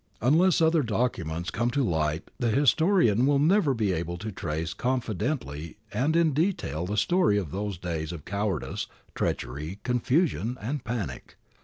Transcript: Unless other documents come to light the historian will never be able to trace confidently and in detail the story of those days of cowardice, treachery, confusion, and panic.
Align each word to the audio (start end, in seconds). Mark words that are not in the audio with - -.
Unless 0.19 0.61
other 0.61 0.81
documents 0.81 1.51
come 1.51 1.69
to 1.69 1.83
light 1.83 2.31
the 2.39 2.49
historian 2.49 3.27
will 3.27 3.37
never 3.37 3.75
be 3.75 3.91
able 3.93 4.17
to 4.17 4.31
trace 4.31 4.73
confidently 4.73 5.77
and 5.93 6.15
in 6.15 6.33
detail 6.33 6.87
the 6.87 6.97
story 6.97 7.37
of 7.37 7.51
those 7.51 7.77
days 7.77 8.11
of 8.11 8.25
cowardice, 8.25 8.87
treachery, 9.13 9.77
confusion, 9.83 10.57
and 10.59 10.83
panic. 10.83 11.35